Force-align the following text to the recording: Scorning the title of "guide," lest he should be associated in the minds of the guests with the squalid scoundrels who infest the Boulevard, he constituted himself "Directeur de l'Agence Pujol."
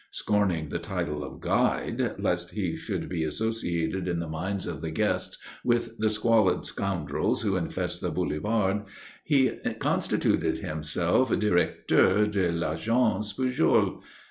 Scorning 0.09 0.69
the 0.69 0.79
title 0.79 1.23
of 1.23 1.41
"guide," 1.41 2.15
lest 2.17 2.53
he 2.53 2.75
should 2.75 3.07
be 3.07 3.23
associated 3.23 4.07
in 4.07 4.17
the 4.17 4.27
minds 4.27 4.65
of 4.65 4.81
the 4.81 4.89
guests 4.89 5.37
with 5.63 5.95
the 5.99 6.09
squalid 6.09 6.65
scoundrels 6.65 7.43
who 7.43 7.55
infest 7.55 8.01
the 8.01 8.09
Boulevard, 8.09 8.85
he 9.23 9.51
constituted 9.77 10.57
himself 10.57 11.29
"Directeur 11.37 12.25
de 12.25 12.51
l'Agence 12.51 13.33
Pujol." 13.33 14.01